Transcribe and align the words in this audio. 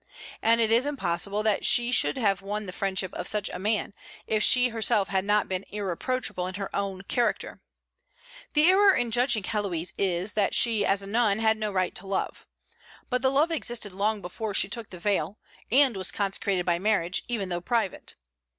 And 0.41 0.59
it 0.59 0.71
is 0.71 0.87
impossible 0.87 1.43
that 1.43 1.63
she 1.63 1.91
should 1.91 2.17
have 2.17 2.41
won 2.41 2.65
the 2.65 2.71
friendship 2.73 3.13
of 3.13 3.27
such 3.27 3.49
a 3.49 3.59
man, 3.59 3.93
if 4.25 4.41
she 4.41 4.69
herself 4.69 5.09
had 5.09 5.23
not 5.23 5.47
been 5.47 5.63
irreproachable 5.71 6.47
in 6.47 6.55
her 6.55 6.75
own 6.75 7.03
character. 7.03 7.61
The 8.53 8.65
error 8.65 8.95
in 8.95 9.11
judging 9.11 9.43
Héloïse 9.43 9.93
is, 9.99 10.33
that 10.33 10.55
she, 10.55 10.83
as 10.83 11.03
nun, 11.03 11.37
had 11.37 11.55
no 11.57 11.71
right 11.71 11.93
to 11.93 12.07
love. 12.07 12.47
But 13.11 13.21
the 13.21 13.29
love 13.29 13.51
existed 13.51 13.93
long 13.93 14.23
before 14.23 14.55
she 14.55 14.67
took 14.67 14.89
the 14.89 14.97
veil, 14.97 15.37
and 15.71 15.95
was 15.95 16.11
consecrated 16.11 16.65
by 16.65 16.79
marriage, 16.79 17.23
even 17.27 17.49
though 17.49 17.61
private. 17.61 18.15